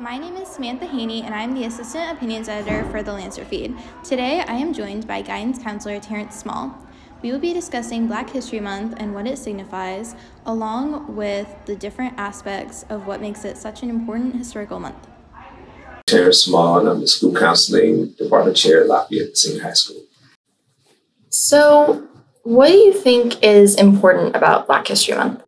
[0.00, 3.76] My name is Samantha Haney, and I'm the Assistant Opinions Editor for the Lancer Feed.
[4.02, 6.74] Today, I am joined by Guidance Counselor Terrence Small.
[7.20, 10.14] We will be discussing Black History Month and what it signifies,
[10.46, 15.06] along with the different aspects of what makes it such an important historical month.
[16.06, 20.02] Terrence Small, and I'm the School Counseling Department Chair at Lafayette Senior High School.
[21.28, 22.08] So,
[22.44, 25.42] what do you think is important about Black History Month?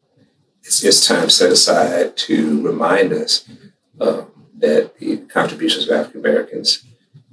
[0.62, 3.48] It's, it's time set aside to remind us
[3.98, 4.25] uh,
[4.63, 6.85] that the contributions of African Americans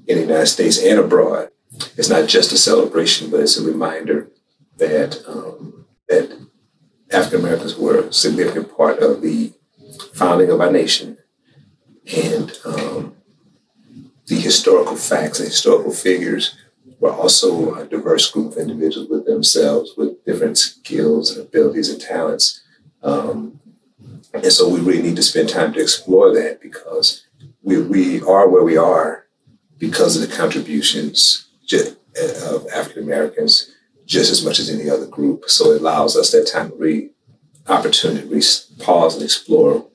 [0.07, 1.49] in the United States and abroad
[1.95, 4.29] is not just a celebration, but it's a reminder
[4.77, 6.37] that um, that
[7.11, 9.53] African Americans were a significant part of the
[10.13, 11.17] founding of our nation,
[12.15, 13.15] and um,
[14.25, 16.55] the historical facts and historical figures
[16.99, 22.01] were also a diverse group of individuals with themselves, with different skills and abilities and
[22.01, 22.61] talents.
[23.03, 23.59] Um,
[24.33, 27.25] and so we really need to spend time to explore that because
[27.69, 29.25] we, we are where we are
[29.77, 33.71] because of the contributions of African Americans
[34.05, 35.47] just as much as any other group.
[35.47, 37.11] So it allows us that time to read,
[37.67, 39.87] opportunity to re- pause and explore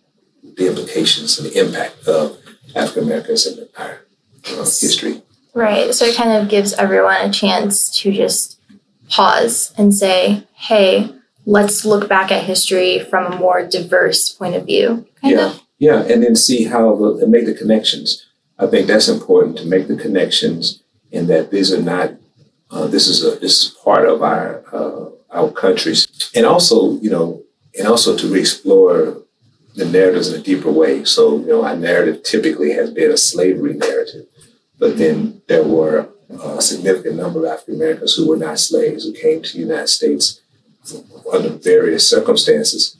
[0.56, 2.38] the implications and the impact of
[2.76, 4.06] African Americans in our
[4.46, 5.22] uh, history.
[5.52, 5.92] Right.
[5.92, 8.60] So it kind of gives everyone a chance to just
[9.08, 11.12] pause and say, hey,
[11.44, 15.06] let's look back at history from a more diverse point of view.
[15.22, 15.46] yeah.
[15.46, 15.63] Of.
[15.78, 16.02] Yeah.
[16.02, 18.26] And then see how the, and make the connections.
[18.58, 22.14] I think that's important to make the connections in that these are not,
[22.70, 26.06] uh, this is a, this is part of our, uh, our countries.
[26.34, 27.42] And also, you know,
[27.76, 29.22] and also to re-explore
[29.74, 31.04] the narratives in a deeper way.
[31.04, 34.26] So, you know, our narrative typically has been a slavery narrative,
[34.78, 36.08] but then there were
[36.42, 39.88] a significant number of African Americans who were not slaves who came to the United
[39.88, 40.40] States
[41.32, 42.96] under various circumstances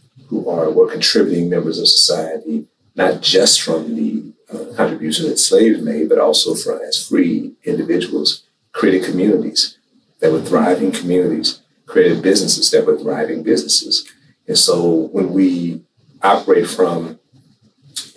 [0.58, 6.08] are were contributing members of society, not just from the uh, contribution that slaves made,
[6.08, 9.78] but also from as free individuals, created communities
[10.20, 14.08] that were thriving communities, created businesses that were thriving businesses.
[14.46, 15.82] And so when we
[16.22, 17.18] operate from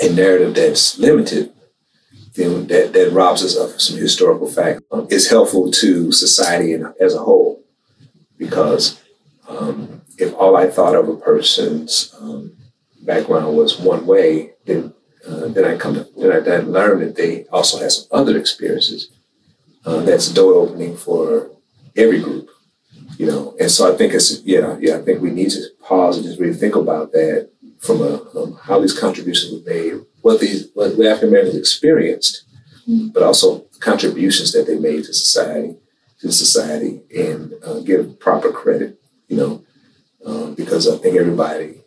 [0.02, 1.54] a narrative that's limited,
[2.36, 4.82] then that, that robs us of some historical fact.
[4.92, 7.64] Um, it's helpful to society as a whole
[8.38, 9.02] because
[9.48, 12.58] um, if all I thought of a person's um,
[13.02, 14.94] background was one way, then
[15.28, 18.38] uh, then I come to then I then learn that they also have some other
[18.38, 19.12] experiences.
[19.86, 21.50] Uh, that's door opening for
[21.96, 22.50] every group,
[23.18, 23.56] you know.
[23.60, 26.40] And so I think it's yeah yeah I think we need to pause and just
[26.40, 27.50] really think about that
[27.80, 32.44] from a um, how these contributions were made, what these what African Americans experienced,
[32.88, 33.10] mm-hmm.
[33.10, 35.76] but also contributions that they made to society
[36.20, 39.64] to society and uh, give proper credit you know,
[40.26, 41.82] um, because I think everybody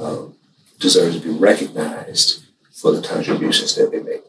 [0.00, 0.34] um,
[0.78, 4.22] deserves to be recognized for the contributions that they make.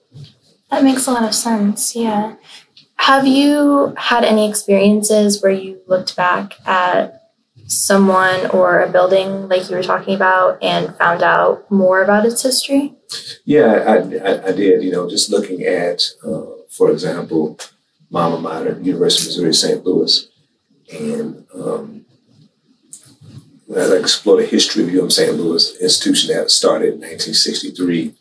[0.69, 1.95] That makes a lot of sense.
[1.95, 2.35] Yeah.
[2.97, 7.31] Have you had any experiences where you looked back at
[7.67, 12.41] someone or a building like you were talking about and found out more about its
[12.41, 12.95] history?
[13.45, 14.83] Yeah, I, I, I did.
[14.83, 17.59] You know, just looking at, uh, for example,
[18.09, 19.85] Mama Mater, University of Missouri St.
[19.85, 20.27] Louis,
[20.91, 21.96] and um,
[23.75, 25.35] as I explore the history of UM St.
[25.35, 28.13] Louis, institution that started in 1963,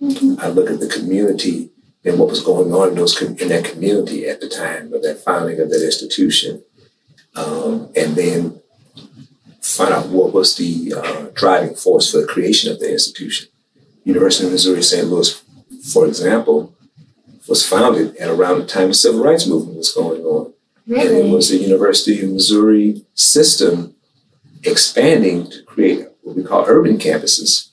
[0.00, 0.34] mm-hmm.
[0.40, 1.70] I look at the community
[2.04, 5.22] and what was going on in those in that community at the time of that
[5.24, 6.62] founding of that institution,
[7.34, 8.60] um, and then
[9.62, 13.48] find out what was the uh, driving force for the creation of the institution.
[14.04, 15.06] University of Missouri St.
[15.06, 15.42] Louis,
[15.90, 16.74] for example,
[17.48, 20.52] was founded at around the time the civil rights movement was going on.
[20.86, 21.20] Really?
[21.20, 23.93] And it was the University of Missouri system
[24.64, 27.70] expanding to create what we call urban campuses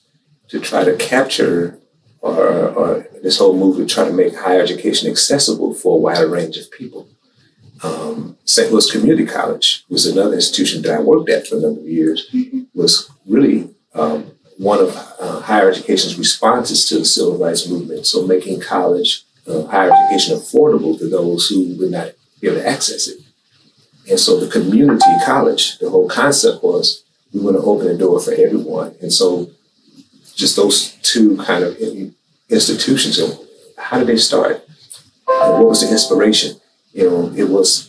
[0.48, 1.78] to try to capture
[2.20, 6.56] or, or this whole movement try to make higher education accessible for a wider range
[6.56, 7.08] of people.
[7.82, 8.70] Um, St.
[8.70, 12.28] Louis Community College was another institution that I worked at for a number of years,
[12.32, 12.62] mm-hmm.
[12.74, 18.06] was really um, one of uh, higher education's responses to the civil rights movement.
[18.06, 22.68] So making college, uh, higher education affordable to those who would not be able to
[22.68, 23.21] access it.
[24.12, 28.20] And so the community college, the whole concept was we want to open the door
[28.20, 28.94] for everyone.
[29.00, 29.48] And so
[30.34, 31.74] just those two kind of
[32.50, 33.18] institutions,
[33.78, 34.68] how did they start?
[35.24, 36.60] what was the inspiration?
[36.92, 37.88] You know, it was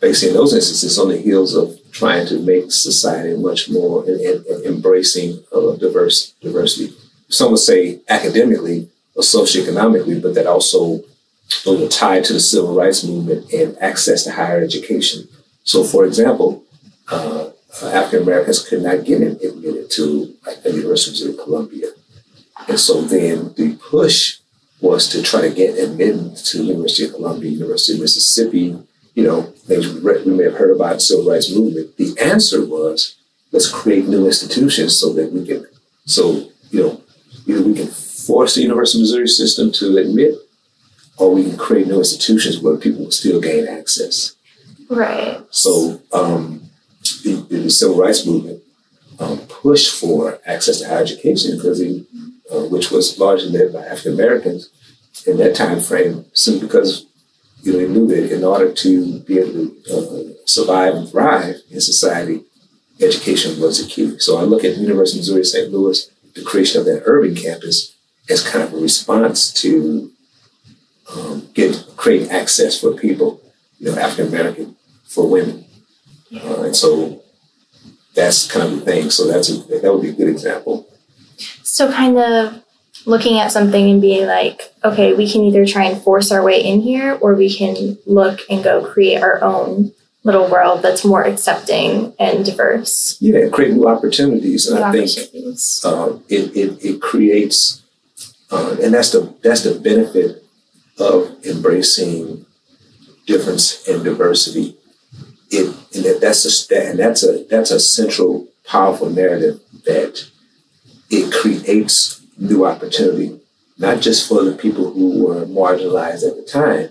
[0.00, 4.20] basically in those instances on the heels of trying to make society much more in,
[4.20, 6.94] in, in embracing of diverse diversity.
[7.28, 11.02] Some would say academically or socioeconomically, but that also
[11.66, 15.26] are tied to the civil rights movement and access to higher education.
[15.64, 16.64] So, for example,
[17.10, 17.50] uh,
[17.82, 21.88] African Americans could not get admitted to like the University of Columbia.
[22.68, 24.38] And so then the push
[24.80, 28.78] was to try to get admitted to University of Columbia, University of Mississippi,
[29.14, 31.96] you know, things we, we may have heard about the civil rights movement.
[31.96, 33.16] The answer was
[33.50, 35.66] let's create new institutions so that we can,
[36.04, 37.00] so, you know,
[37.46, 40.34] either we can force the University of Missouri system to admit
[41.16, 44.34] or we can create new institutions where people will still gain access.
[44.88, 45.42] Right.
[45.50, 46.62] So um,
[47.22, 48.62] the, the, civil rights movement
[49.18, 54.14] um, pushed for access to higher education because uh, which was largely led by African
[54.14, 54.70] Americans
[55.26, 57.06] in that time frame, simply because
[57.62, 61.56] you know, they knew that in order to be able to uh, survive and thrive
[61.70, 62.44] in society,
[63.00, 64.18] education was key.
[64.18, 65.72] So I look at the University of Missouri St.
[65.72, 67.96] Louis, the creation of that urban campus,
[68.28, 70.10] as kind of a response to
[71.14, 73.40] um, get create access for people,
[73.84, 75.64] you know, African American for women,
[76.42, 77.22] uh, and so
[78.14, 79.10] that's kind of the thing.
[79.10, 80.88] So that's a, that would be a good example.
[81.62, 82.64] So kind of
[83.04, 86.64] looking at something and being like, okay, we can either try and force our way
[86.64, 89.92] in here, or we can look and go create our own
[90.22, 93.20] little world that's more accepting and diverse.
[93.20, 95.10] Yeah, create new opportunities, and new I think
[95.84, 97.82] uh, it, it it creates,
[98.50, 100.42] uh, and that's the that's the benefit
[100.98, 102.43] of embracing
[103.26, 104.76] difference and diversity.
[105.50, 110.28] It and that, that's a and that's a that's a central powerful narrative that
[111.10, 113.40] it creates new opportunity,
[113.78, 116.90] not just for the people who were marginalized at the time,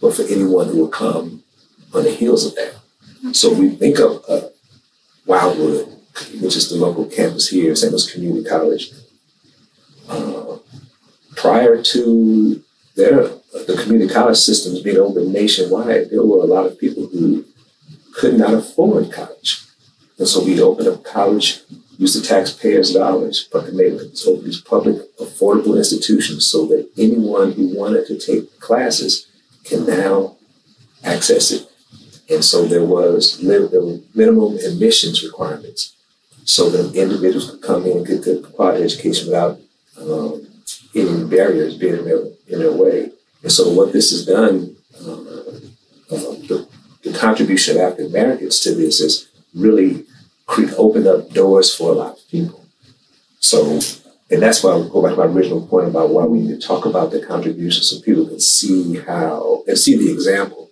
[0.00, 1.42] but for anyone who will come
[1.94, 2.74] on the heels of that.
[3.34, 4.48] So we think of uh,
[5.26, 5.86] Wildwood,
[6.40, 7.92] which is the local campus here, St.
[7.92, 8.92] Louis Community College.
[10.08, 10.58] Uh,
[11.36, 12.62] prior to
[12.96, 17.44] their the community college systems being open nationwide, there were a lot of people who
[18.14, 19.62] could not afford college.
[20.18, 21.60] And so we'd open up college,
[21.98, 23.94] use the taxpayers' dollars, but to make
[24.26, 29.26] open these public affordable institutions so that anyone who wanted to take classes
[29.64, 30.36] can now
[31.04, 31.68] access it.
[32.30, 35.94] And so there was minimum admissions requirements
[36.44, 39.60] so that individuals could come in and get good quality education without
[40.00, 40.46] um,
[40.94, 43.12] any barriers being in their, in their way.
[43.42, 46.68] And so what this has done, uh, uh, the,
[47.02, 50.04] the, contribution of African Americans to this is really
[50.76, 52.64] opened up doors for a lot of people.
[53.40, 53.80] So,
[54.30, 56.66] and that's why I go back to my original point about why we need to
[56.66, 60.70] talk about the contribution so people can see how and see the example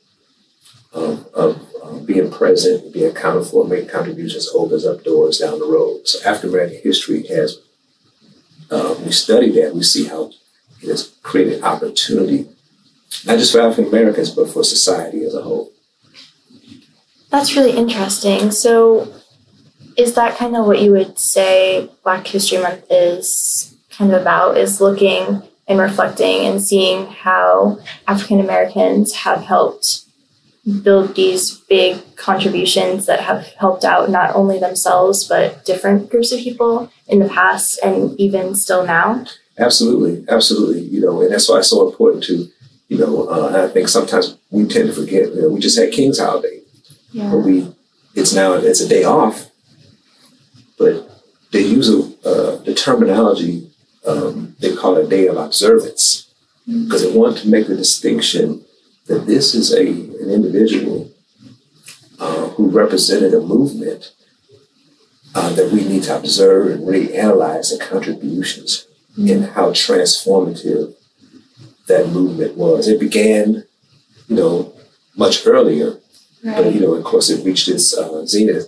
[0.93, 6.07] of, of being present, being accounted for, making contributions opens up doors down the road.
[6.07, 7.59] So African American history has,
[8.71, 10.31] uh, we study that, we see how
[10.83, 12.49] it has created opportunity
[13.27, 15.73] not just for African Americans, but for society as a whole.
[17.31, 18.51] That's really interesting.
[18.51, 19.13] So,
[19.97, 24.57] is that kind of what you would say Black History Month is kind of about?
[24.57, 27.79] Is looking and reflecting and seeing how
[28.09, 30.05] African Americans have helped
[30.83, 36.41] build these big contributions that have helped out not only themselves but different groups of
[36.41, 39.25] people in the past and even still now?
[39.59, 40.81] Absolutely, absolutely.
[40.83, 42.49] You know, and that's why it's so important to
[42.91, 45.33] you know, uh, I think sometimes we tend to forget.
[45.33, 46.61] You know, we just had King's Holiday,
[47.13, 47.31] yeah.
[47.31, 47.73] but we
[48.15, 49.49] it's now it's a day off,
[50.77, 51.09] but
[51.53, 53.71] they use a, uh, the terminology
[54.07, 56.33] um, they call it a day of observance
[56.67, 57.13] because mm-hmm.
[57.13, 58.65] they want to make the distinction
[59.07, 59.87] that this is a
[60.23, 61.11] an individual
[62.19, 64.13] uh, who represented a movement
[65.35, 69.31] uh, that we need to observe and reanalyze the contributions mm-hmm.
[69.31, 70.95] and how transformative
[71.91, 72.89] that movement was.
[72.89, 73.65] It began,
[74.29, 74.73] you know,
[75.17, 75.91] much earlier,
[76.45, 76.57] right.
[76.57, 78.67] but you know, of course, it reached its uh, zenith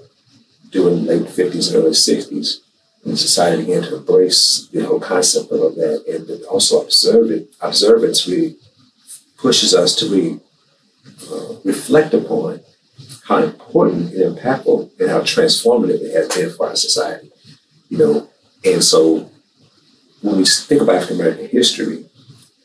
[0.71, 2.61] during late fifties early sixties.
[3.05, 7.49] And society began to embrace the whole concept of that, and also observe it.
[7.61, 8.55] Observance really
[9.37, 10.41] pushes us to really
[11.33, 12.61] uh, reflect upon
[13.25, 17.31] how important and impactful and how transformative it has been for our society.
[17.89, 18.15] You know,
[18.65, 19.29] and so
[20.21, 22.07] when we think about African American history,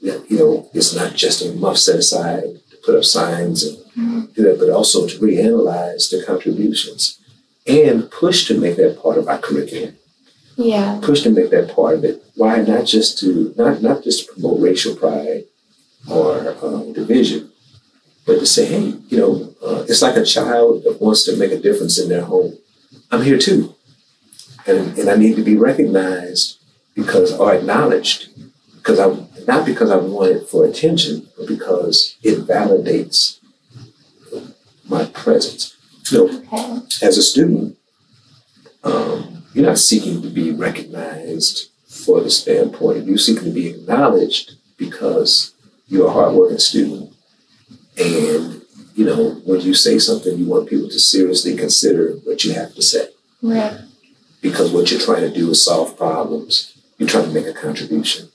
[0.02, 3.78] that, you know, it's not just a month set aside to put up signs and
[3.78, 4.26] mm-hmm.
[4.34, 7.20] do that, but also to reanalyze the contributions
[7.68, 9.98] and push to make that part of our curriculum.
[10.56, 11.00] Yeah.
[11.04, 12.24] Push to make that part of it.
[12.36, 15.46] Why not just to not not just to promote racial pride
[16.10, 17.52] or um, division,
[18.26, 21.52] but to say, hey, you know, uh, it's like a child that wants to make
[21.52, 22.58] a difference in their home.
[23.12, 23.76] I'm here too,
[24.66, 26.60] and and I need to be recognized
[26.96, 28.30] because or acknowledged
[28.78, 29.08] because I
[29.48, 33.40] not because I want it for attention, but because it validates
[34.88, 35.76] my presence.
[36.12, 37.06] You know, okay.
[37.06, 37.78] as a student,
[38.84, 43.70] um, you're not seeking to be recognized for the standpoint of you seeking to be
[43.70, 45.54] acknowledged because
[45.88, 47.14] you're a hardworking student.
[47.98, 48.62] And,
[48.96, 52.76] you know, when you say something, you want people to seriously consider what you have
[52.76, 53.08] to say.
[53.42, 53.80] Right.
[54.42, 56.78] Because what you're trying to do is solve problems.
[56.98, 58.30] You're trying to make a contribution.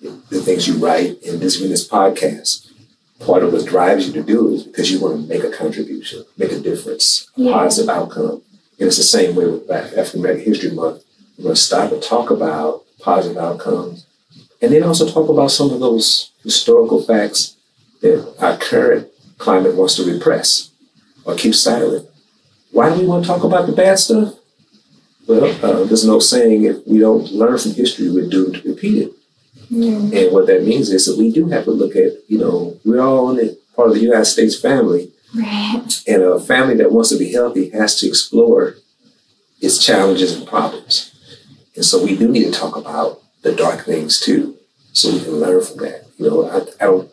[0.00, 2.70] The things you write in this, in this podcast,
[3.20, 6.24] part of what drives you to do is because you want to make a contribution,
[6.36, 7.52] make a difference, a Yeah.
[7.52, 8.42] positive outcome.
[8.78, 11.02] And it's the same way with Black African American History Month.
[11.36, 14.06] We're going to stop and talk about positive outcomes,
[14.62, 17.56] and then also talk about some of those historical facts
[18.00, 20.70] that our current climate wants to repress
[21.24, 22.06] or keep silent.
[22.70, 24.34] Why do we want to talk about the bad stuff?
[25.26, 29.02] Well, uh, there's no saying if we don't learn from history, we're doomed to repeat
[29.02, 29.12] it.
[29.70, 30.16] Mm.
[30.16, 33.00] And what that means is that we do have to look at, you know, we're
[33.02, 35.84] all in the, part of the United States family, Right.
[36.06, 38.76] and a family that wants to be healthy has to explore
[39.60, 41.14] its challenges and problems.
[41.76, 44.56] And so we do need to talk about the dark things too,
[44.92, 46.06] so we can learn from that.
[46.16, 47.10] You know, I, I don't,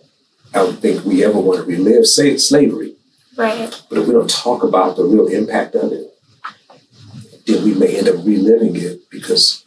[0.53, 2.95] I don't think we ever want to relive say, slavery,
[3.37, 3.69] Right.
[3.89, 6.11] but if we don't talk about the real impact of it,
[7.45, 9.65] then we may end up reliving it because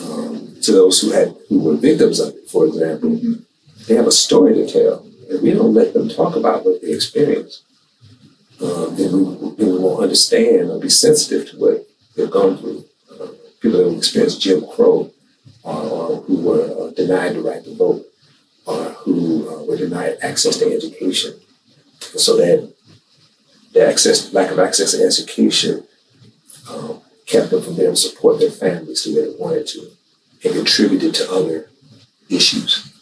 [0.00, 0.35] um,
[0.66, 3.18] to those who had who were victims of it, for example,
[3.86, 5.06] they have a story to tell.
[5.28, 7.62] If we don't let them talk about what they experienced,
[8.60, 12.84] um, then, we, then we won't understand or be sensitive to what they've gone through.
[13.10, 13.28] Uh,
[13.60, 15.10] people that experienced Jim Crow,
[15.62, 18.04] or, who were uh, denied the right to vote,
[18.66, 21.34] or who uh, were denied access to education.
[22.12, 22.72] And so that
[23.72, 25.84] the access, lack of access to education
[26.70, 29.95] um, kept them from being able to support their families the way they wanted to
[30.46, 31.68] and contributed to other
[32.28, 32.92] issues.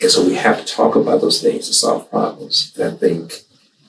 [0.00, 2.72] And so we have to talk about those things to solve problems.
[2.76, 3.42] And I think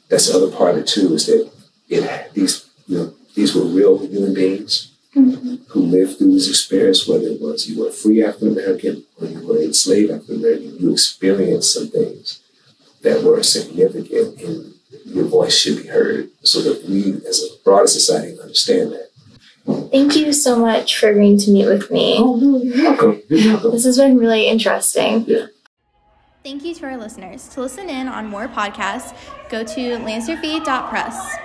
[0.09, 1.51] that's the other part of it too, is that
[1.89, 5.59] it these you know these were real human beings Mhm.
[5.69, 9.27] who lived through this experience, whether it was you were a free African American or
[9.27, 12.39] you were a slave African American, you experienced some things
[13.01, 14.74] that were significant and
[15.05, 19.09] your voice should be heard so that we as a broader society understand that.
[19.91, 22.17] Thank you so much for agreeing to meet with me.
[22.17, 23.21] Oh no, you're welcome.
[23.29, 23.71] You're welcome.
[23.71, 25.25] This has been really interesting.
[26.43, 27.47] Thank you to our listeners.
[27.49, 29.15] To listen in on more podcasts,
[29.49, 31.35] go to lancerfeed.press.